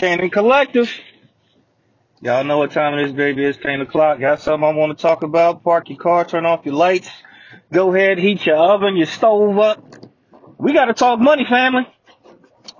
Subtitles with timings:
[0.00, 0.90] Cannon Collective.
[2.22, 3.44] Y'all know what time it is, baby.
[3.44, 4.18] It's 10 o'clock.
[4.18, 5.62] Got something I want to talk about.
[5.62, 7.10] Park your car, turn off your lights.
[7.70, 9.84] Go ahead, heat your oven, your stove up.
[10.56, 11.86] We got to talk money, family.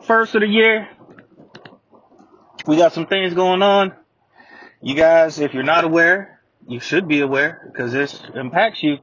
[0.05, 0.89] First of the year.
[2.67, 3.93] We got some things going on.
[4.81, 8.97] You guys, if you're not aware, you should be aware because this impacts you.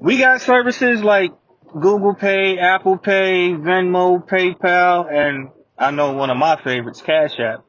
[0.00, 1.30] We got services like
[1.72, 7.64] Google Pay, Apple Pay, Venmo, PayPal, and I know one of my favorites, Cash App.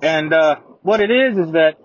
[0.00, 1.78] And uh, what it is is that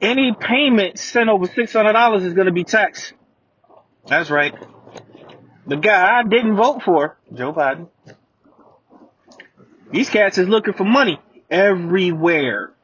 [0.00, 3.14] any payment sent over six hundred dollars is going to be taxed.
[4.06, 4.54] That's right.
[5.66, 7.88] The guy I didn't vote for, Joe Biden.
[9.90, 11.18] These cats is looking for money
[11.50, 12.74] everywhere.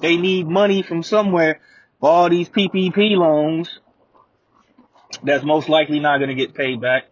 [0.00, 1.60] They need money from somewhere
[2.00, 3.80] all these PPP loans
[5.22, 7.04] that's most likely not going to get paid back.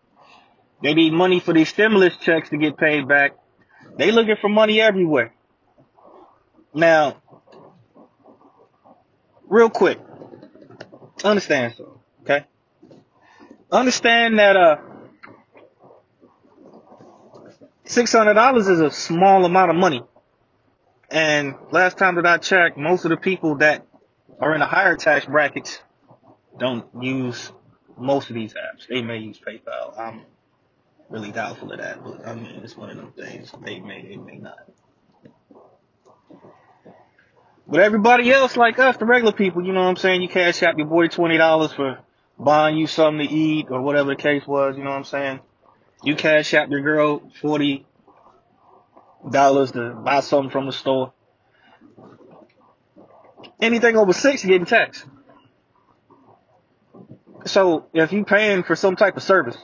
[0.82, 3.32] They need money for these stimulus checks to get paid back.
[3.96, 5.34] They looking for money everywhere.
[6.74, 7.16] Now,
[9.48, 9.98] real quick,
[11.24, 12.44] understand so, okay?
[13.72, 14.76] Understand that uh,
[17.84, 20.02] six hundred dollars is a small amount of money,
[21.10, 23.86] and last time that I checked, most of the people that
[24.38, 25.80] are in the higher tax brackets
[26.58, 27.50] don't use
[27.96, 28.86] most of these apps.
[28.88, 29.98] They may use PayPal.
[29.98, 30.26] I'm
[31.08, 33.52] really doubtful of that, but I mean, it's one of them things.
[33.62, 34.58] They may, they may not.
[37.68, 40.22] But everybody else, like us, the regular people, you know what I'm saying?
[40.22, 41.98] You cash out your boy $20 for
[42.38, 45.40] buying you something to eat or whatever the case was, you know what I'm saying?
[46.02, 47.84] You cash out your girl $40
[49.32, 51.12] to buy something from the store.
[53.60, 55.04] Anything over six, you're getting taxed.
[57.46, 59.56] So if you're paying for some type of service,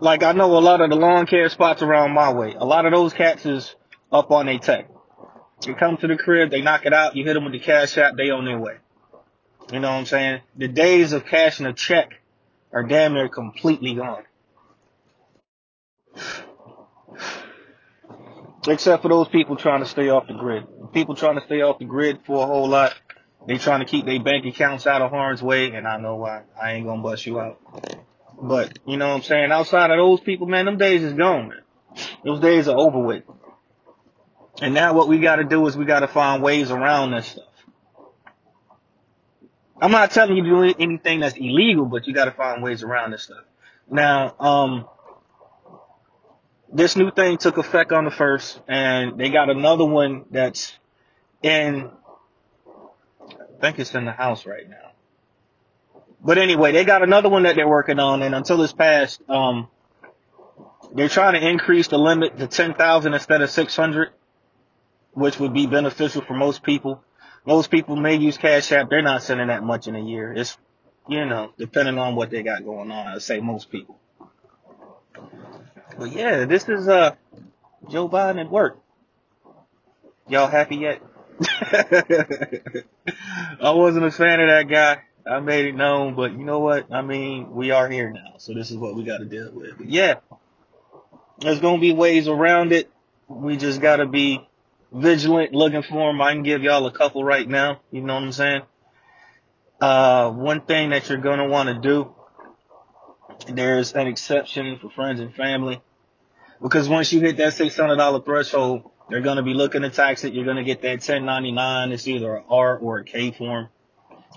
[0.00, 2.86] like I know a lot of the lawn care spots around my way, a lot
[2.86, 3.74] of those cats is
[4.12, 4.88] up on their tech.
[5.64, 7.96] You come to the crib, they knock it out, you hit them with the cash
[7.98, 8.76] app, they on their way.
[9.72, 10.40] You know what I'm saying?
[10.56, 12.10] The days of cashing a check
[12.72, 14.22] are damn near completely gone.
[18.68, 20.64] Except for those people trying to stay off the grid.
[20.92, 22.94] People trying to stay off the grid for a whole lot.
[23.46, 26.42] They trying to keep their bank accounts out of harm's way, and I know why.
[26.60, 27.60] I ain't gonna bust you out.
[28.40, 29.50] But, you know what I'm saying?
[29.52, 31.62] Outside of those people, man, them days is gone, man.
[32.24, 33.24] Those days are over with.
[34.60, 37.44] And now what we gotta do is we gotta find ways around this stuff.
[39.80, 43.12] I'm not telling you to do anything that's illegal, but you gotta find ways around
[43.12, 43.44] this stuff.
[43.90, 44.86] Now, um,
[46.72, 50.72] this new thing took effect on the first, and they got another one that's
[51.42, 51.90] in,
[52.66, 54.92] I think it's in the house right now.
[56.26, 59.68] But anyway, they got another one that they're working on, and until it's passed, um,
[60.92, 64.10] they're trying to increase the limit to 10,000 instead of 600,
[65.12, 67.00] which would be beneficial for most people.
[67.44, 68.90] Most people may use Cash App.
[68.90, 70.32] They're not sending that much in a year.
[70.32, 70.58] It's,
[71.08, 73.06] you know, depending on what they got going on.
[73.06, 73.96] I'd say most people.
[75.96, 77.14] But yeah, this is, uh,
[77.88, 78.80] Joe Biden at work.
[80.28, 81.00] Y'all happy yet?
[83.60, 85.02] I wasn't a fan of that guy.
[85.28, 86.92] I made it known, but you know what?
[86.92, 89.76] I mean, we are here now, so this is what we got to deal with.
[89.76, 90.16] But yeah,
[91.40, 92.90] there's gonna be ways around it.
[93.26, 94.46] We just gotta be
[94.92, 96.20] vigilant, looking for them.
[96.22, 97.80] I can give y'all a couple right now.
[97.90, 98.62] You know what I'm saying?
[99.80, 102.14] Uh, one thing that you're gonna want to do.
[103.48, 105.82] There's an exception for friends and family
[106.62, 110.32] because once you hit that $600 threshold, they're gonna be looking to tax it.
[110.32, 111.92] You're gonna get that 1099.
[111.92, 113.68] It's either a R or a K form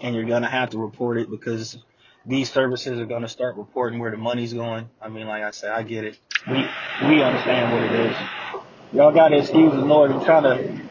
[0.01, 1.77] and you're gonna have to report it because
[2.25, 4.89] these services are gonna start reporting where the money's going.
[5.01, 6.19] I mean, like I said, I get it.
[6.47, 6.57] We
[7.07, 8.17] we understand what it is.
[8.93, 10.11] Y'all gotta excuse the noise.
[10.11, 10.81] I'm trying to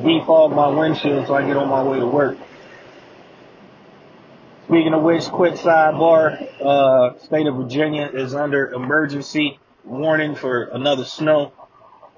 [0.00, 2.38] defog my windshield so I get on my way to work.
[4.66, 11.04] Speaking of which, quick sidebar, uh, state of Virginia is under emergency warning for another
[11.04, 11.52] snow.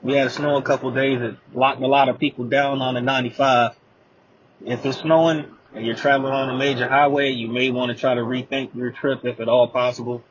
[0.03, 2.95] We had a snow a couple days that locked a lot of people down on
[2.95, 3.77] the 95.
[4.67, 8.15] If it's snowing, and you're traveling on a major highway, you may want to try
[8.15, 10.23] to rethink your trip if at all possible.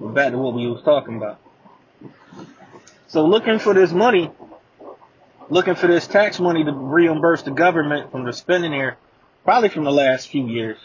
[0.00, 1.38] But back to what we was talking about.
[3.08, 4.30] So looking for this money,
[5.50, 8.96] looking for this tax money to reimburse the government from the spending here,
[9.44, 10.78] probably from the last few years.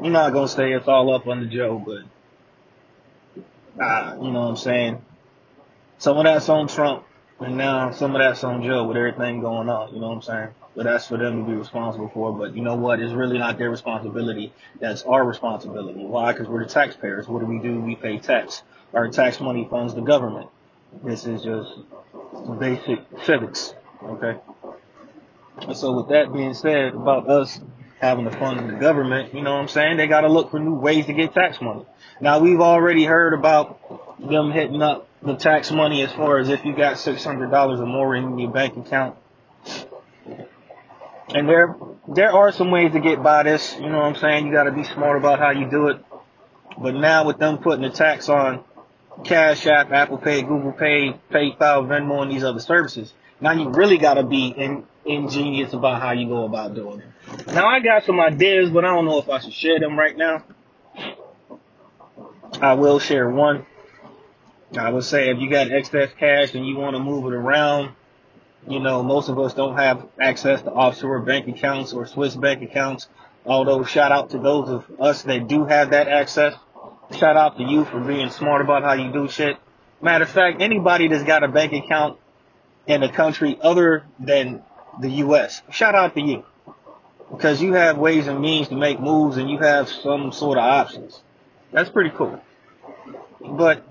[0.00, 2.02] You're not gonna say it's all up on the Joe, but
[3.84, 5.02] uh, you know what I'm saying.
[5.98, 7.04] Some of that's on Trump,
[7.40, 10.22] And now some of that's on Joe with everything going on, you know what I'm
[10.22, 10.48] saying?
[10.78, 12.32] But that's for them to be responsible for.
[12.32, 13.00] But you know what?
[13.00, 14.52] It's really not their responsibility.
[14.78, 16.04] That's our responsibility.
[16.04, 16.30] Why?
[16.30, 17.26] Because we're the taxpayers.
[17.26, 17.80] What do we do?
[17.80, 18.62] We pay tax.
[18.94, 20.50] Our tax money funds the government.
[21.02, 21.80] This is just
[22.60, 23.74] basic civics.
[24.04, 24.38] Okay.
[25.62, 27.60] And so with that being said about us
[27.98, 29.96] having to fund the government, you know what I'm saying?
[29.96, 31.86] They got to look for new ways to get tax money.
[32.20, 36.64] Now we've already heard about them hitting up the tax money as far as if
[36.64, 39.16] you got $600 or more in your bank account.
[41.34, 41.76] And there,
[42.06, 43.74] there are some ways to get by this.
[43.74, 44.46] You know what I'm saying?
[44.46, 46.04] You got to be smart about how you do it.
[46.78, 48.64] But now with them putting the tax on
[49.24, 53.98] Cash App, Apple Pay, Google Pay, PayPal, Venmo, and these other services, now you really
[53.98, 57.46] got to be in, ingenious about how you go about doing it.
[57.48, 60.16] Now I got some ideas, but I don't know if I should share them right
[60.16, 60.44] now.
[62.60, 63.66] I will share one.
[64.76, 67.90] I would say if you got excess cash and you want to move it around,
[68.68, 72.62] you know, most of us don't have access to offshore bank accounts or Swiss bank
[72.62, 73.08] accounts.
[73.46, 76.54] Although shout out to those of us that do have that access.
[77.16, 79.56] Shout out to you for being smart about how you do shit.
[80.02, 82.18] Matter of fact, anybody that's got a bank account
[82.86, 84.62] in a country other than
[85.00, 86.44] the U.S., shout out to you.
[87.30, 90.64] Because you have ways and means to make moves and you have some sort of
[90.64, 91.22] options.
[91.72, 92.40] That's pretty cool.
[93.40, 93.86] But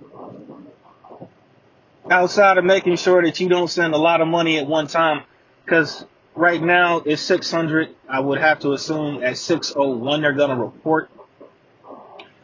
[2.09, 5.23] outside of making sure that you don't send a lot of money at one time,
[5.63, 6.05] because
[6.35, 7.95] right now it's 600.
[8.07, 11.09] I would have to assume at 601 they're going to report.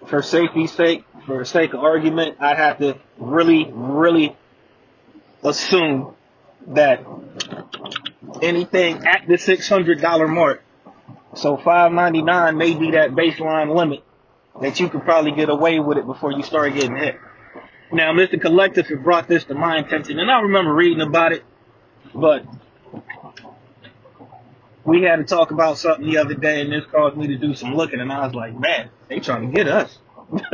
[0.07, 4.35] For safety's sake, for the sake of argument, I'd have to really, really
[5.43, 6.15] assume
[6.67, 7.05] that
[8.41, 10.63] anything at the $600 mark,
[11.35, 14.03] so 599 may be that baseline limit
[14.61, 17.19] that you could probably get away with it before you start getting hit.
[17.93, 18.41] Now, Mr.
[18.41, 21.43] Collective had brought this to my attention, and I remember reading about it,
[22.13, 22.43] but
[24.83, 27.53] we had to talk about something the other day, and this caused me to do
[27.53, 29.99] some looking, and I was like, man, they trying to get us.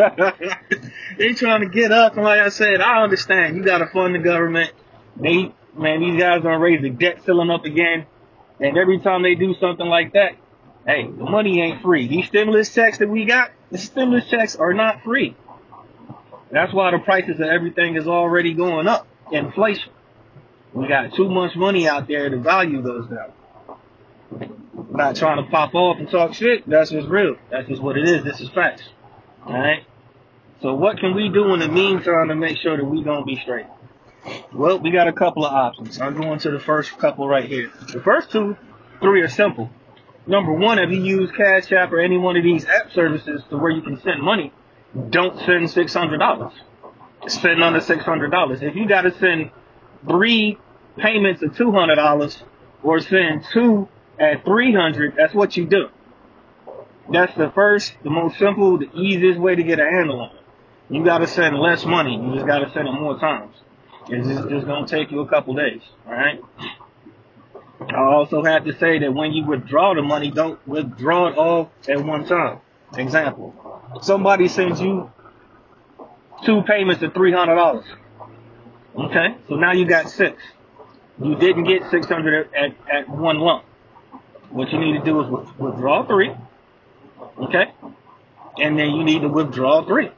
[1.17, 3.55] they trying to get us, and like I said, I understand.
[3.55, 4.73] You got to fund the government.
[5.15, 8.05] They, man, these guys gonna raise the debt ceiling up again,
[8.59, 10.33] and every time they do something like that,
[10.85, 12.09] hey, the money ain't free.
[12.09, 15.37] These stimulus checks that we got, the stimulus checks are not free.
[16.51, 19.07] That's why the prices of everything is already going up.
[19.31, 19.91] Inflation.
[20.73, 22.29] We got too much money out there.
[22.29, 23.31] The value goes down.
[24.91, 26.67] not trying to pop off and talk shit.
[26.67, 27.35] That's just real.
[27.49, 28.23] That's just what it is.
[28.23, 28.83] This is facts.
[29.45, 29.83] Alright?
[30.61, 33.37] So what can we do in the meantime to make sure that we gonna be
[33.37, 33.65] straight?
[34.53, 36.01] Well, we got a couple of options.
[36.01, 37.71] I'm going to the first couple right here.
[37.93, 38.57] The first two,
[39.01, 39.69] three are simple.
[40.27, 43.57] Number one, if you use Cash App or any one of these app services to
[43.57, 44.51] where you can send money,
[45.09, 46.53] don't send six hundred dollars.
[47.27, 48.61] Spend under six hundred dollars.
[48.61, 49.51] If you got to send
[50.07, 50.57] three
[50.97, 52.41] payments of two hundred dollars
[52.83, 53.87] or send two
[54.19, 55.89] at three hundred, that's what you do.
[57.11, 60.43] That's the first, the most simple, the easiest way to get a handle on it.
[60.89, 62.15] You got to send less money.
[62.15, 63.55] You just got to send it more times.
[64.11, 65.81] It's just, gonna take you a couple days.
[66.07, 66.41] All right.
[67.79, 71.71] I also have to say that when you withdraw the money, don't withdraw it all
[71.87, 72.59] at one time.
[72.97, 73.53] Example,
[74.01, 75.11] somebody sends you
[76.45, 77.85] two payments of three hundred dollars.
[78.95, 80.41] Okay, so now you got six.
[81.21, 83.63] You didn't get six hundred at, at one lump.
[84.49, 86.35] What you need to do is withdraw three.
[87.37, 87.71] Okay,
[88.57, 90.09] and then you need to withdraw three.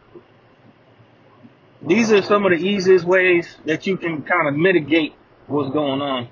[1.82, 5.16] These are some of the easiest ways that you can kind of mitigate
[5.48, 6.30] what's going on.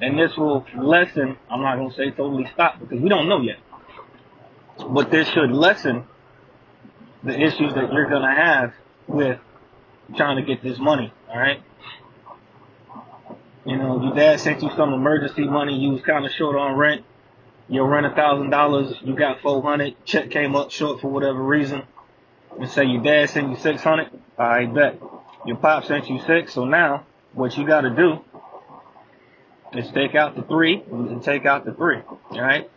[0.00, 3.56] And this will lessen, I'm not to say totally stop because we don't know yet.
[4.78, 6.04] But this should lessen
[7.22, 8.72] the issues that you're going to have
[9.06, 9.38] with
[10.16, 11.12] trying to get this money.
[11.28, 11.62] All right.
[13.64, 15.76] You know, your dad sent you some emergency money.
[15.76, 17.04] You was kind of short on rent.
[17.68, 18.94] You rent a thousand dollars.
[19.02, 19.96] You got four hundred.
[20.04, 21.82] Check came up short for whatever reason.
[22.60, 24.10] And say your dad sent you six hundred.
[24.38, 25.00] I bet
[25.44, 26.54] your pop sent you six.
[26.54, 28.20] So now what you got to do
[29.72, 32.02] is take out the three and take out the three.
[32.30, 32.70] All right.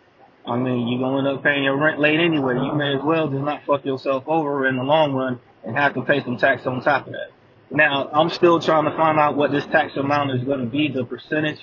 [0.45, 2.55] I mean, you're going to end up paying your rent late anyway.
[2.55, 5.93] You may as well just not fuck yourself over in the long run and have
[5.93, 7.29] to pay some tax on top of that.
[7.71, 10.89] Now, I'm still trying to find out what this tax amount is going to be,
[10.89, 11.59] the percentage.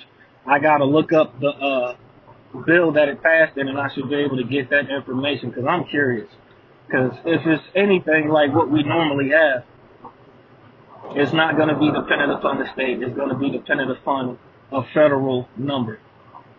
[0.46, 1.96] I got to look up the uh,
[2.64, 5.66] bill that it passed in, and I should be able to get that information because
[5.66, 6.28] I'm curious.
[6.86, 9.64] Because if it's anything like what we normally have,
[11.10, 13.02] it's not going to be dependent upon the state.
[13.02, 14.38] It's going to be dependent upon
[14.70, 15.98] a federal number.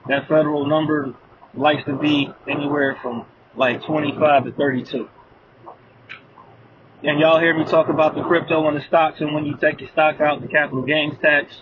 [0.07, 1.13] That federal number
[1.57, 5.09] likes to be anywhere from like 25 to 32.
[7.03, 9.81] And y'all hear me talk about the crypto and the stocks, and when you take
[9.81, 11.61] your stock out, the capital gains tax.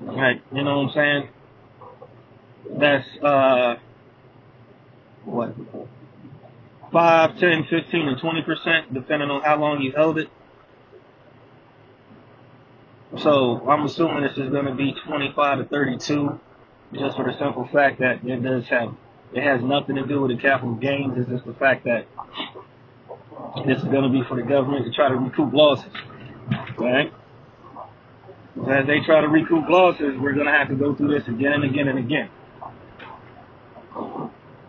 [0.00, 1.28] Like, you know what I'm saying?
[2.78, 3.76] That's, uh,
[5.24, 5.54] what,
[6.92, 10.28] 5, 10, 15, and 20%, depending on how long you held it.
[13.18, 16.40] So I'm assuming this is going to be 25 to 32,
[16.98, 18.94] just for the simple fact that it does have,
[19.32, 21.16] it has nothing to do with the capital gains.
[21.16, 22.06] It's just the fact that
[23.66, 25.92] this is going to be for the government to try to recoup losses.
[26.76, 27.12] Right?
[28.68, 31.52] As they try to recoup losses, we're going to have to go through this again
[31.54, 32.30] and again and again.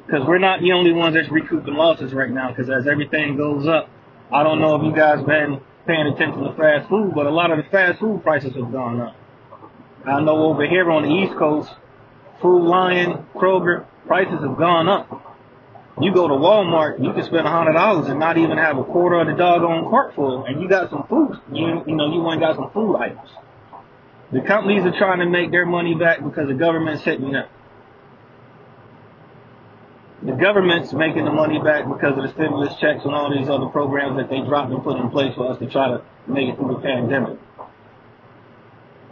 [0.06, 2.50] Because we're not the only ones that's recouping losses right now.
[2.50, 3.90] Because as everything goes up,
[4.32, 7.52] I don't know if you guys been paying attention to fast food, but a lot
[7.52, 9.16] of the fast food prices have gone up.
[10.06, 11.72] I know over here on the East Coast,
[12.42, 15.22] Food Lion, Kroger, prices have gone up.
[16.02, 18.84] You go to Walmart, you can spend a hundred dollars and not even have a
[18.84, 21.40] quarter of the doggone cart full, and you got some food.
[21.52, 23.30] You you know you went got some food items.
[24.32, 27.48] The companies are trying to make their money back because the government's hitting them.
[30.24, 33.68] The government's making the money back because of the stimulus checks and all these other
[33.68, 36.58] programs that they dropped and put in place for us to try to make it
[36.58, 37.38] through the pandemic.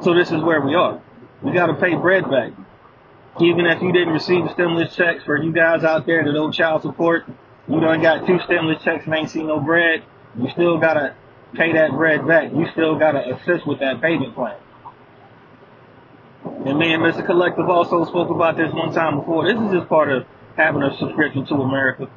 [0.01, 0.99] So this is where we are.
[1.41, 2.51] We got to pay bread back.
[3.41, 6.51] Even if you didn't receive the stimulus checks for you guys out there that owe
[6.51, 7.25] child support,
[7.67, 10.03] you done got two stimulus checks and ain't seen no bread,
[10.37, 11.15] you still gotta
[11.55, 12.51] pay that bread back.
[12.53, 14.57] You still gotta assist with that payment plan.
[16.65, 17.25] And me and Mr.
[17.25, 19.45] Collective also spoke about this one time before.
[19.45, 20.25] This is just part of
[20.55, 22.09] having a subscription to America.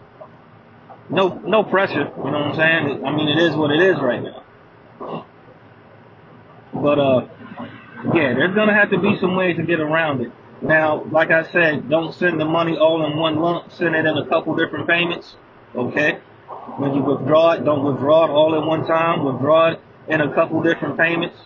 [1.09, 2.11] No, no pressure.
[2.17, 3.07] You know what I'm saying?
[3.07, 5.25] I mean, it is what it is right now.
[6.75, 7.27] But uh,
[8.13, 10.33] yeah, there's gonna have to be some ways to get around it.
[10.63, 13.73] Now, like I said, don't send the money all in one lump.
[13.73, 15.37] Send it in a couple different payments.
[15.75, 16.19] Okay.
[16.79, 19.25] When you withdraw it, don't withdraw it all at one time.
[19.25, 21.37] Withdraw it in a couple different payments.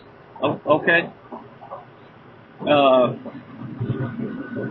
[0.41, 1.09] Okay.
[2.61, 3.15] Uh,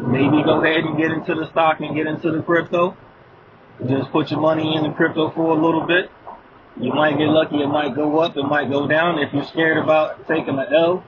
[0.08, 2.96] maybe go ahead and get into the stock and get into the crypto.
[3.86, 6.10] Just put your money in the crypto for a little bit.
[6.80, 7.56] You might get lucky.
[7.56, 8.36] It might go up.
[8.36, 9.18] It might go down.
[9.18, 11.04] If you're scared about taking an L,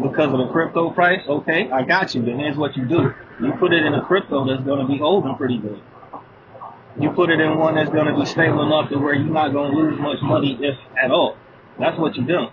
[0.00, 2.22] because of the crypto price, okay, I got you.
[2.22, 3.14] Then here's what you do.
[3.40, 5.80] You put it in a crypto that's going to be holding pretty good.
[7.00, 9.52] You put it in one that's going to be stable enough to where you're not
[9.52, 11.36] going to lose much money, if at all.
[11.78, 12.46] That's what you do.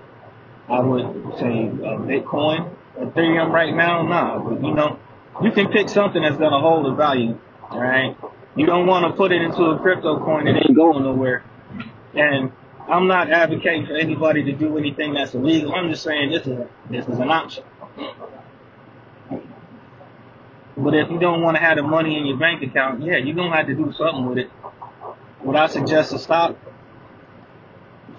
[0.70, 1.06] I would
[1.40, 4.40] say uh, Bitcoin, Ethereum right now, nah.
[4.40, 5.00] But you know,
[5.42, 7.38] you can pick something that's going to hold a value,
[7.72, 8.16] right?
[8.56, 11.44] You don't want to put it into a crypto coin that ain't going nowhere.
[12.14, 12.52] And
[12.88, 15.74] I'm not advocating for anybody to do anything that's illegal.
[15.74, 17.64] I'm just saying this is a, this is an option.
[20.76, 23.36] But if you don't want to have the money in your bank account, yeah, you're
[23.36, 24.50] gonna have to do something with it.
[25.42, 26.56] What I suggest is stock?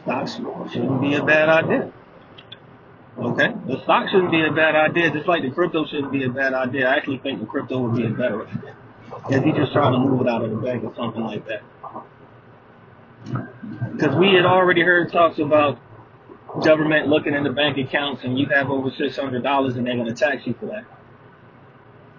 [0.03, 0.37] Stocks
[0.73, 1.93] shouldn't be a bad idea.
[3.19, 6.31] Okay, the stock shouldn't be a bad idea, just like the crypto shouldn't be a
[6.31, 6.89] bad idea.
[6.89, 8.77] I actually think the crypto would be a better idea
[9.31, 11.63] if you're just trying to move it out of the bank or something like that.
[13.25, 15.79] Because we had already heard talks about
[16.63, 20.47] government looking in the bank accounts and you have over $600 and they're to tax
[20.47, 20.85] you for that.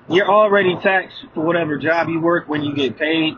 [0.10, 3.36] You're already taxed for whatever job you work when you get paid.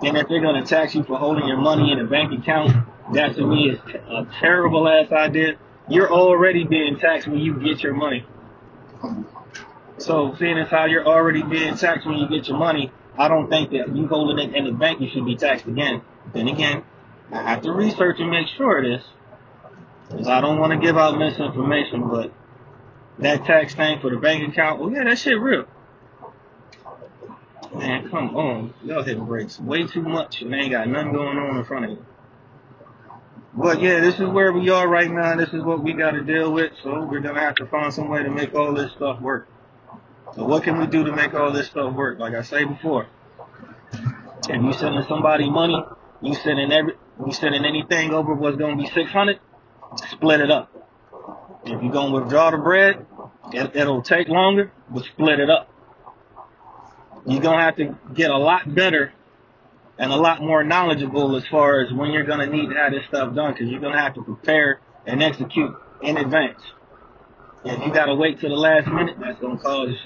[0.00, 2.72] And if they're to tax you for holding your money in a bank account,
[3.12, 5.56] that to me is a terrible ass idea.
[5.88, 8.24] You're already being taxed when you get your money.
[9.98, 13.48] So seeing as how you're already being taxed when you get your money, I don't
[13.48, 16.02] think that you holding it in the bank, you should be taxed again.
[16.32, 16.82] Then again,
[17.32, 19.06] I have to research and make sure of this.
[20.08, 22.32] Because I don't want to give out misinformation, but
[23.18, 25.64] that tax thing for the bank account, well, yeah, that shit real.
[27.74, 28.74] Man, come on.
[28.84, 31.90] Y'all hitting brakes way too much and ain't got nothing going on in front of
[31.92, 32.06] you.
[33.54, 35.34] But yeah, this is where we are right now.
[35.36, 36.72] This is what we got to deal with.
[36.82, 39.48] So we're to have to find some way to make all this stuff work.
[40.34, 42.18] So what can we do to make all this stuff work?
[42.18, 43.06] Like I say before,
[44.48, 45.82] if you sending somebody money,
[46.20, 49.38] you sending every, you sending anything over what's going to be 600,
[50.10, 50.72] split it up.
[51.64, 53.06] If you're going to withdraw the bread,
[53.52, 55.68] it, it'll take longer, but split it up.
[57.26, 59.12] You're going to have to get a lot better
[59.98, 62.92] and a lot more knowledgeable as far as when you're going to need to have
[62.92, 66.60] this stuff done because you're going to have to prepare and execute in advance.
[67.64, 69.96] If you got to wait till the last minute, that's going to cause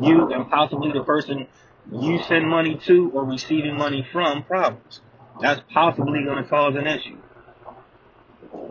[0.00, 1.46] you and possibly the person
[1.90, 5.00] you send money to or receiving money from problems.
[5.40, 7.18] That's possibly going to cause an issue.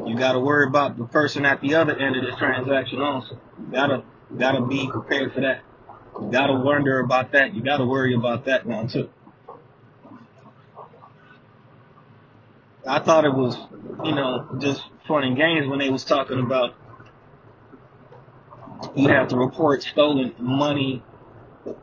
[0.05, 3.39] You got to worry about the person at the other end of this transaction also.
[3.59, 4.03] You gotta
[4.37, 5.61] gotta be prepared for that.
[6.21, 7.53] You gotta wonder about that.
[7.53, 9.09] You gotta worry about that now too.
[12.87, 13.57] I thought it was,
[14.03, 16.75] you know, just fun and games when they was talking about
[18.95, 21.03] you have to report stolen money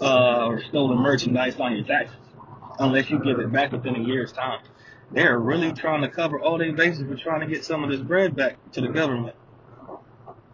[0.01, 2.17] uh, or stolen merchandise on your taxes
[2.79, 4.61] unless you give it back within a year's time.
[5.13, 8.01] They're really trying to cover all their bases for trying to get some of this
[8.01, 9.37] bread back to the government.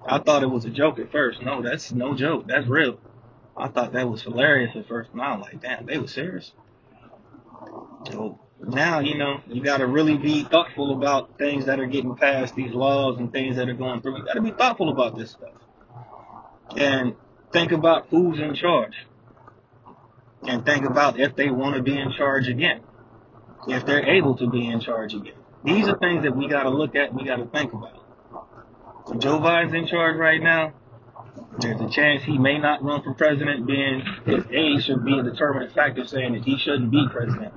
[0.04, 1.42] I thought it was a joke at first.
[1.42, 2.46] No, that's no joke.
[2.48, 2.98] That's real.
[3.56, 5.14] I thought that was hilarious at first.
[5.14, 6.52] Now I'm like, damn, they were serious.
[8.10, 12.16] So now, you know, you got to really be thoughtful about things that are getting
[12.16, 14.18] passed, these laws and things that are going through.
[14.18, 15.52] You got to be thoughtful about this stuff.
[16.76, 17.14] And
[17.52, 18.94] think about who's in charge.
[20.42, 22.80] And think about if they want to be in charge again.
[23.66, 25.34] If they're able to be in charge again.
[25.64, 27.94] These are things that we got to look at, we got to think about.
[29.18, 30.74] Joe Biden's in charge right now,
[31.58, 35.22] there's a chance he may not run for president, being his age should be a
[35.22, 37.52] determinant factor saying that he shouldn't be president.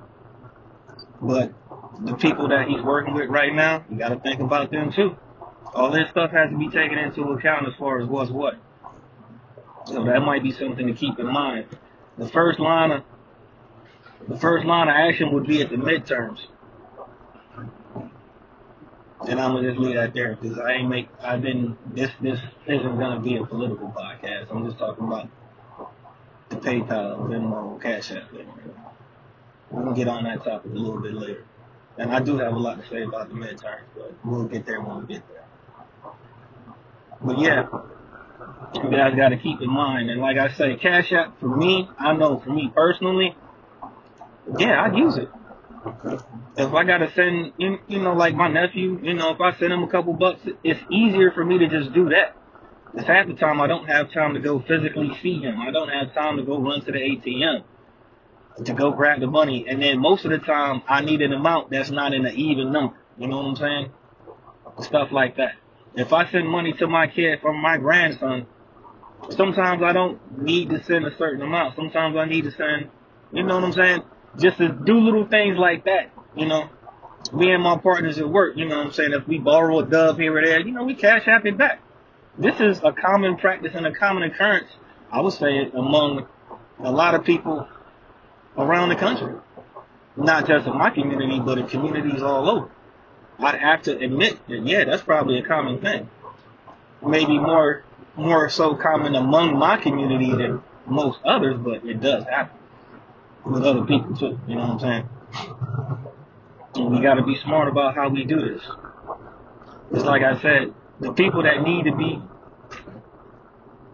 [1.22, 1.54] But
[2.00, 5.16] the people that he's working with right now, you got to think about them too.
[5.74, 8.56] All this stuff has to be taken into account as far as what's what.
[9.86, 11.66] So that might be something to keep in mind.
[12.18, 13.04] The first line of
[14.28, 16.40] the first line of action would be at the midterms.
[19.28, 22.40] And I'm gonna just leave that there because I ain't make I didn't this this
[22.68, 24.48] isn't gonna be a political podcast.
[24.50, 25.30] I'm just talking about
[26.50, 28.48] the PayPal, Venmo, Cash App thing.
[29.70, 31.46] We're gonna get on that topic a little bit later.
[31.98, 34.82] And I do have a lot to say about the midterms, but we'll get there
[34.82, 35.44] when we get there.
[37.22, 37.68] But yeah,
[38.74, 40.10] you guys got to keep in mind.
[40.10, 43.36] And like I say, Cash App for me, I know for me personally,
[44.58, 45.30] yeah, I'd use it.
[46.58, 49.84] If I gotta send, you know, like my nephew, you know, if I send him
[49.84, 52.36] a couple bucks, it's easier for me to just do that.
[52.92, 55.60] Because half the time I don't have time to go physically see him.
[55.62, 57.64] I don't have time to go run to the ATM
[58.66, 59.66] to go grab the money.
[59.68, 62.72] And then most of the time I need an amount that's not in an even
[62.72, 62.96] number.
[63.18, 63.92] You know what I'm saying?
[64.82, 65.54] Stuff like that.
[65.96, 68.46] If I send money to my kid from my grandson,
[69.30, 71.76] sometimes I don't need to send a certain amount.
[71.76, 72.90] Sometimes I need to send,
[73.32, 74.04] you know what I'm saying?
[74.38, 76.70] Just to do little things like that, you know.
[77.34, 79.14] Me and my partners at work, you know what I'm saying?
[79.14, 81.80] If we borrow a dub here or there, you know, we cash app it back.
[82.38, 84.70] This is a common practice and a common occurrence,
[85.12, 86.26] I would say, among
[86.80, 87.68] a lot of people
[88.58, 89.36] around the country.
[90.18, 92.70] Not just in my community, but in communities all over.
[93.40, 96.10] I'd have to admit that, yeah, that's probably a common thing.
[97.06, 97.84] Maybe more,
[98.16, 102.61] more so common among my community than most others, but it does happen
[103.46, 104.40] with other people too.
[104.48, 105.10] You know what I'm saying?
[106.76, 108.62] And we got to be smart about how we do this.
[109.92, 112.22] It's like I said, the people that need to be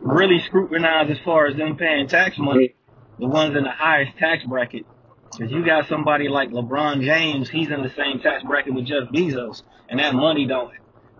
[0.01, 2.75] really scrutinized as far as them paying tax money,
[3.19, 4.85] the ones in the highest tax bracket,
[5.31, 9.09] because you got somebody like LeBron James, he's in the same tax bracket with Jeff
[9.13, 10.71] Bezos, and that money don't,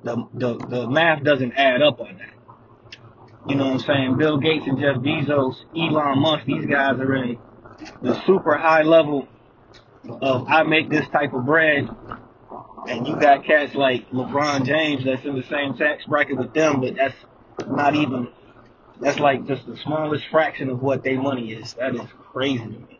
[0.03, 2.33] the, the, the math doesn't add up on that.
[3.47, 4.17] You know what I'm saying?
[4.17, 7.39] Bill Gates and Jeff Bezos, Elon Musk, these guys are in
[8.01, 9.27] the super high level
[10.21, 11.89] of I make this type of bread,
[12.87, 16.81] and you got cats like LeBron James that's in the same tax bracket with them,
[16.81, 17.15] but that's
[17.67, 18.29] not even,
[19.01, 21.73] that's like just the smallest fraction of what their money is.
[21.73, 22.99] That is crazy to me.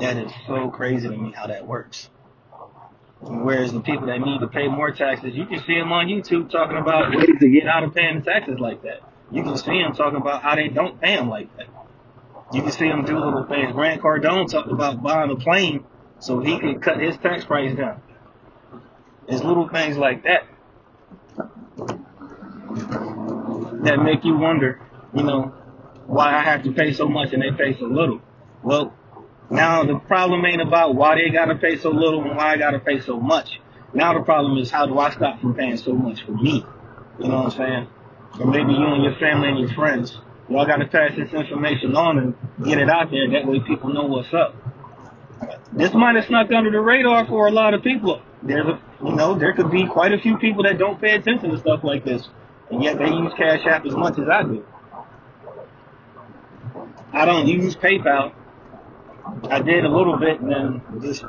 [0.00, 2.08] That is so crazy to me how that works.
[3.20, 6.50] Whereas the people that need to pay more taxes, you can see them on YouTube
[6.50, 9.00] talking about ways to get out of paying taxes like that.
[9.30, 11.68] You can see them talking about how they don't pay them like that.
[12.52, 13.72] You can see them do little things.
[13.72, 15.84] Grant Cardone talked about buying a plane
[16.18, 18.00] so he could cut his tax price down.
[19.26, 20.46] It's little things like that
[23.84, 24.80] that make you wonder,
[25.14, 25.54] you know,
[26.06, 28.20] why I have to pay so much and they pay so little.
[28.62, 28.94] Well,
[29.50, 32.78] now the problem ain't about why they gotta pay so little and why I gotta
[32.78, 33.60] pay so much.
[33.92, 36.64] Now the problem is how do I stop from paying so much for me?
[37.18, 37.88] You know what I'm saying?
[38.40, 40.18] Or maybe you and your family and your friends.
[40.48, 43.30] Y'all gotta pass this information on and get it out there.
[43.30, 44.54] That way people know what's up.
[45.72, 48.22] This might have snuck under the radar for a lot of people.
[48.42, 51.50] There's a, you know, there could be quite a few people that don't pay attention
[51.50, 52.28] to stuff like this.
[52.70, 54.64] And yet they use Cash App as much as I do.
[57.12, 58.32] I don't use PayPal.
[59.50, 61.24] I did a little bit and then just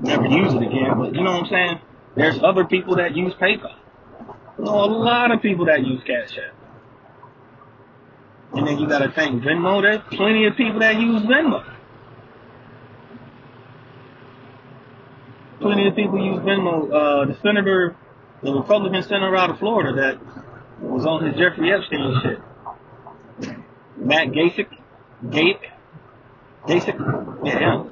[0.00, 0.98] never use it again.
[0.98, 1.80] But you know what I'm saying?
[2.16, 3.76] There's other people that use PayPal.
[4.58, 6.59] A lot of people that use Cash App.
[8.52, 11.64] And then you gotta think Venmo, there's plenty of people that use Venmo.
[15.60, 16.90] Plenty of people use Venmo.
[16.90, 17.94] Uh, the senator,
[18.42, 22.40] the Republican senator out of Florida that was on his Jeffrey Epstein shit.
[23.96, 24.68] Matt Gasek,
[25.30, 25.60] Gape,
[26.66, 27.90] Gasek, yeah, him.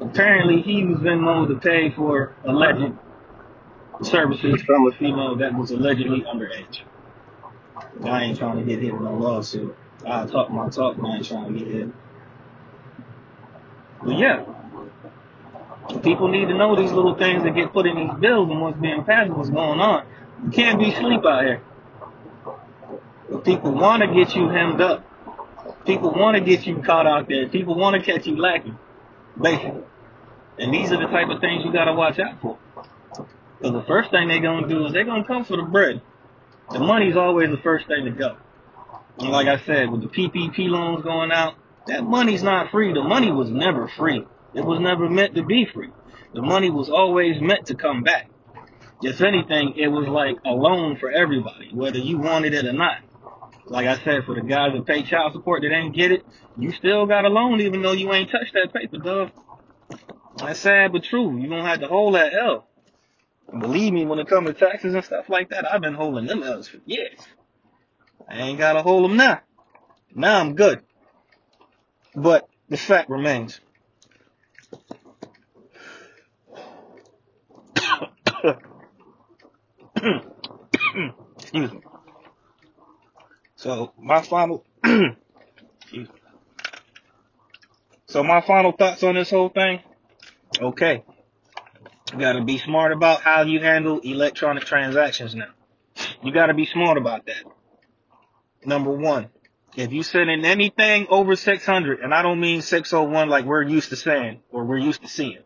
[0.00, 2.92] Apparently he used Venmo to pay for alleged
[4.02, 6.80] services from a female that was allegedly underage.
[8.04, 9.76] I ain't trying to get hit with no lawsuit.
[10.06, 11.88] I talk my talk, I ain't trying to get hit.
[14.02, 14.44] But yeah,
[16.02, 18.78] people need to know these little things that get put in these bills and what's
[18.78, 20.06] being passed what's going on.
[20.44, 21.62] You can't be sleep out here.
[23.44, 25.04] People want to get you hemmed up.
[25.84, 27.48] People want to get you caught out there.
[27.48, 28.78] People want to catch you lacking,
[29.40, 29.82] basically.
[30.58, 32.58] And these are the type of things you got to watch out for.
[33.58, 35.62] Because the first thing they're going to do is they're going to come for the
[35.62, 36.02] bread.
[36.70, 38.36] The money's always the first thing to go.
[39.18, 41.54] And like I said, with the PPP loans going out,
[41.86, 42.92] that money's not free.
[42.92, 44.26] The money was never free.
[44.54, 45.90] It was never meant to be free.
[46.34, 48.28] The money was always meant to come back.
[49.02, 52.98] If anything, it was like a loan for everybody, whether you wanted it or not.
[53.66, 56.24] Like I said, for the guys that pay child support that ain't get it,
[56.58, 59.30] you still got a loan even though you ain't touched that paper, dog.
[60.36, 61.38] That's sad but true.
[61.38, 62.66] You don't have to hold that L.
[63.50, 66.42] Believe me, when it comes to taxes and stuff like that, I've been holding them
[66.42, 67.18] L's for years.
[68.28, 69.40] I ain't gotta hold them now.
[70.14, 70.82] Now I'm good.
[72.14, 73.60] But the fact remains.
[81.38, 81.80] Excuse me.
[83.56, 84.64] So my final
[88.08, 89.80] So my final thoughts on this whole thing.
[90.60, 91.04] Okay.
[92.12, 95.50] You gotta be smart about how you handle electronic transactions now.
[96.22, 97.42] You gotta be smart about that.
[98.64, 99.28] Number one,
[99.76, 103.90] if you send in anything over 600, and I don't mean 601 like we're used
[103.90, 105.42] to saying or we're used to seeing,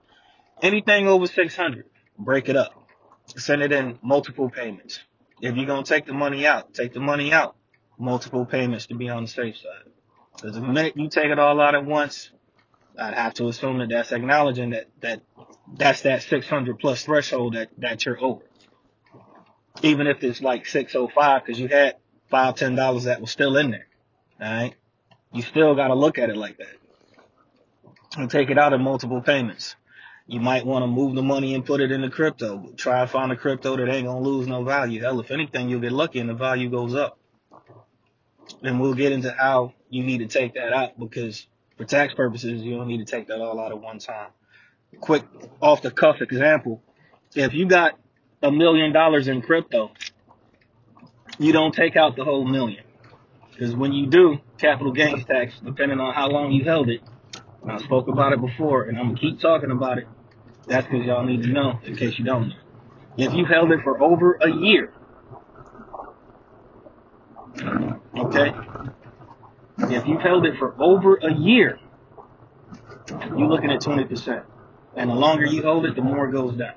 [0.63, 1.85] anything over 600,
[2.19, 2.75] break it up.
[3.37, 5.01] Send it in multiple payments.
[5.41, 7.57] If you're gonna take the money out, take the money out.
[7.99, 9.93] Multiple payments to be on the safe side.
[10.35, 12.31] Because the minute you take it all out at once,
[12.99, 15.23] I'd have to assume that that's acknowledging that, that
[15.77, 18.43] that's that 600 plus threshold that, that you're over.
[19.83, 21.97] Even if it's like 605 because you had
[22.29, 23.87] five, ten dollars that was still in there.
[24.41, 24.75] Alright?
[25.33, 26.77] You still gotta look at it like that.
[28.17, 29.77] And take it out in multiple payments.
[30.27, 32.73] You might want to move the money and put it into crypto.
[32.77, 35.01] Try to find a crypto that ain't gonna lose no value.
[35.01, 37.19] Hell, if anything, you'll get lucky and the value goes up.
[38.63, 41.47] And we'll get into how you need to take that out because
[41.81, 44.29] for tax purposes, you don't need to take that all out at one time.
[45.01, 45.25] Quick
[45.63, 46.83] off the cuff example.
[47.35, 47.99] If you got
[48.43, 49.91] a million dollars in crypto,
[51.39, 52.85] you don't take out the whole million.
[53.51, 57.01] Because when you do, capital gains tax, depending on how long you held it,
[57.67, 60.07] I spoke about it before, and I'm gonna keep talking about it.
[60.67, 62.57] That's because y'all need to know, in case you don't know.
[63.17, 64.93] If you held it for over a year,
[68.19, 68.53] okay?
[69.91, 71.79] If you've held it for over a year,
[73.09, 74.45] you're looking at 20%.
[74.97, 76.75] And the longer you hold it, the more it goes down.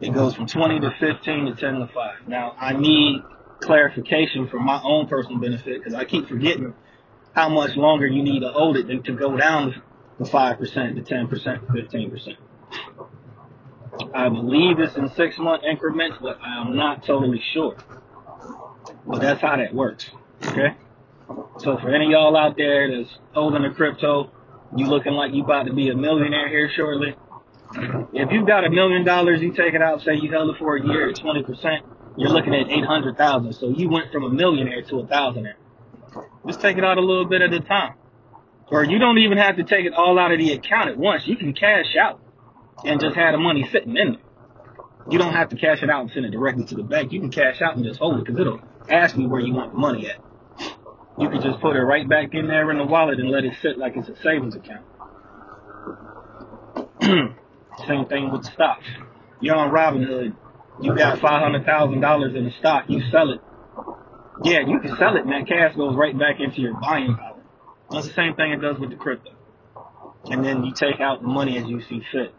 [0.00, 2.28] It goes from 20 to 15 to 10 to 5.
[2.28, 3.22] Now, I need
[3.60, 6.74] clarification for my own personal benefit because I keep forgetting
[7.34, 9.72] how much longer you need to hold it to go down
[10.18, 12.36] to 5% to 10% to 15%.
[14.14, 17.76] I believe it's in six month increments, but I'm not totally sure.
[19.06, 20.10] But that's how that works.
[20.44, 20.76] Okay?
[21.58, 24.30] So for any of y'all out there that's holding a crypto,
[24.76, 27.16] you looking like you about to be a millionaire here shortly.
[28.12, 30.76] If you've got a million dollars, you take it out, say you held it for
[30.76, 31.80] a year at 20%,
[32.16, 33.52] you're looking at 800,000.
[33.52, 35.54] So you went from a millionaire to a thousandaire.
[36.46, 37.94] Just take it out a little bit at a time.
[38.70, 41.26] Or you don't even have to take it all out of the account at once.
[41.26, 42.20] You can cash out
[42.84, 44.22] and just have the money sitting in there.
[45.10, 47.12] You don't have to cash it out and send it directly to the bank.
[47.12, 49.72] You can cash out and just hold it because it'll ask you where you want
[49.72, 50.16] the money at.
[51.18, 53.54] You can just put it right back in there in the wallet and let it
[53.60, 54.84] sit like it's a savings account.
[57.86, 58.86] Same thing with stocks.
[59.40, 60.36] You're on Robinhood.
[60.80, 62.84] You got five hundred thousand dollars in the stock.
[62.88, 63.40] You sell it.
[64.44, 67.42] Yeah, you can sell it, and that cash goes right back into your buying power.
[67.90, 69.32] That's the same thing it does with the crypto.
[70.26, 72.34] And then you take out the money as you see fit.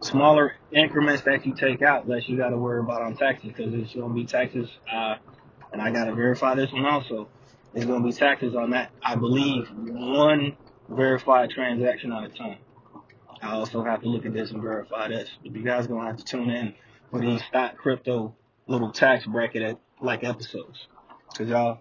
[0.00, 3.74] Smaller increments that you take out, less you got to worry about on taxes, because
[3.74, 4.68] it's going to be taxes.
[4.92, 5.16] Uh,
[5.72, 7.28] and I got to verify this one also.
[7.72, 8.90] There's going to be taxes on that.
[9.02, 10.56] I believe one
[10.88, 12.58] verified transaction at a time.
[13.42, 15.28] I also have to look at this and verify this.
[15.42, 16.74] But you guys are gonna have to tune in
[17.10, 18.34] for these stock crypto
[18.66, 20.86] little tax bracket like episodes.
[21.36, 21.80] Cause y'all,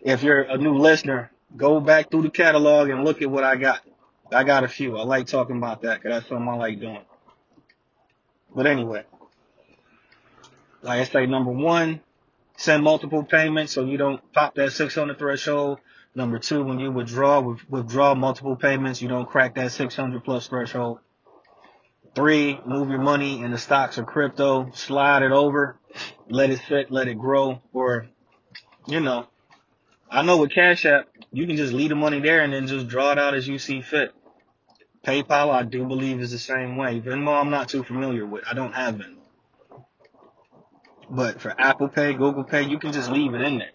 [0.00, 3.56] if you're a new listener, go back through the catalog and look at what I
[3.56, 3.80] got.
[4.32, 4.98] I got a few.
[4.98, 7.04] I like talking about that because that's something I like doing.
[8.54, 9.04] But anyway,
[10.82, 12.00] like I say, number one,
[12.58, 15.78] send multiple payments so you don't pop that 600 threshold.
[16.14, 20.98] Number two, when you withdraw, withdraw multiple payments, you don't crack that 600 plus threshold.
[22.14, 25.78] Three, move your money in the stocks or crypto, slide it over,
[26.28, 28.08] let it sit, let it grow, or,
[28.86, 29.28] you know,
[30.10, 32.88] I know with Cash App, you can just leave the money there and then just
[32.88, 34.12] draw it out as you see fit.
[35.04, 37.00] PayPal, I do believe is the same way.
[37.00, 38.42] Venmo, I'm not too familiar with.
[38.50, 39.17] I don't have Venmo.
[41.10, 43.72] But for Apple Pay, Google Pay, you can just leave it in there.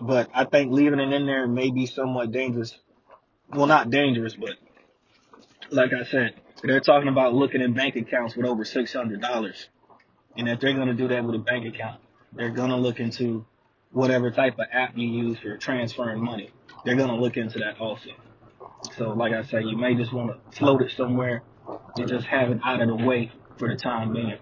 [0.00, 2.76] But I think leaving it in there may be somewhat dangerous.
[3.50, 4.50] Well, not dangerous, but
[5.70, 9.66] like I said, they're talking about looking at bank accounts with over $600.
[10.36, 12.00] And if they're going to do that with a bank account,
[12.32, 13.44] they're going to look into
[13.92, 16.50] whatever type of app you use for transferring money.
[16.84, 18.10] They're going to look into that also.
[18.96, 21.42] So, like I say, you may just want to float it somewhere
[21.96, 24.38] and just have it out of the way for the time being.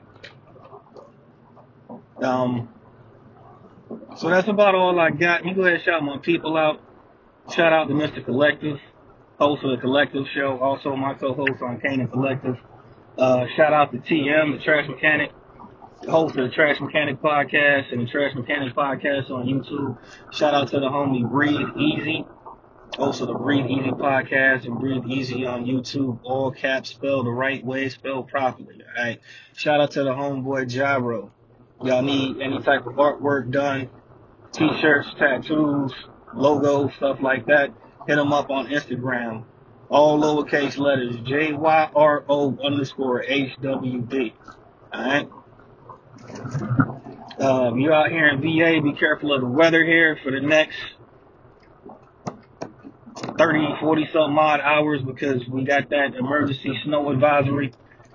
[2.23, 2.69] Um,
[4.17, 5.45] so that's about all I got.
[5.45, 6.81] You go ahead and shout my people out.
[7.55, 8.25] Shout out to Mr.
[8.25, 8.79] Collective,
[9.39, 12.57] host of the Collective Show, also my co-host on Canaan Collective.
[13.17, 15.31] Uh, shout out to TM, the Trash Mechanic,
[16.09, 19.97] host of the Trash Mechanic Podcast and the Trash Mechanic Podcast on YouTube.
[20.33, 22.27] Shout out to the homie Breathe Easy,
[22.97, 26.19] host of the Breathe Easy Podcast and Breathe Easy on YouTube.
[26.25, 28.81] All caps spelled the right way, spelled properly.
[28.83, 29.21] All right.
[29.55, 31.31] Shout out to the homeboy Jyro.
[31.83, 33.91] Y'all need any type of artwork done,
[34.53, 35.93] t-shirts, tattoos,
[36.35, 37.71] logos, stuff like that.
[38.07, 39.45] Hit them up on Instagram.
[39.89, 44.35] All lowercase letters, J-Y-R-O underscore H-W-D.
[44.95, 45.29] Alright?
[47.39, 50.79] Um, you're out here in VA, be careful of the weather here for the next
[53.39, 57.73] 30, 40 something odd hours because we got that emergency snow advisory.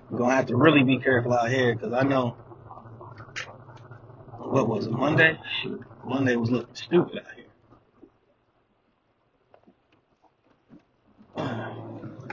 [0.10, 2.36] We're gonna have to really be careful out here because I know
[4.52, 5.40] what was it, Monday?
[6.04, 7.46] Monday was looking stupid out here.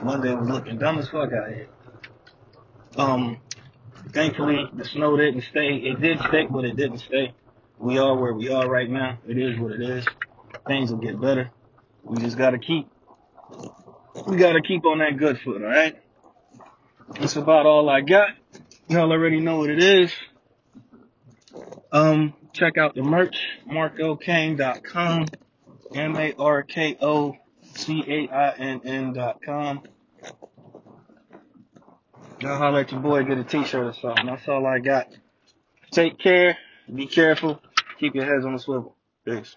[0.03, 1.69] Monday was looking dumb as fuck out here.
[2.97, 3.37] Um,
[4.11, 5.75] thankfully the snow didn't stay.
[5.75, 7.33] It did stick, but it didn't stay.
[7.77, 9.19] We are where we are right now.
[9.25, 10.05] It is what it is.
[10.67, 11.49] Things will get better.
[12.03, 12.89] We just gotta keep,
[14.27, 15.97] we gotta keep on that good foot, alright?
[17.17, 18.29] That's about all I got.
[18.89, 20.11] Y'all already know what it is.
[21.91, 25.25] Um, check out the merch, markocane.com,
[25.95, 26.33] M-A-R-K-O-C-A-I-N-N
[29.13, 29.81] dot com.
[32.41, 34.25] Y'all holler at your boy, get a t-shirt or something.
[34.25, 35.07] That's all I got.
[35.91, 36.57] Take care,
[36.93, 37.61] be careful,
[37.99, 38.95] keep your heads on the swivel.
[39.25, 39.55] Peace.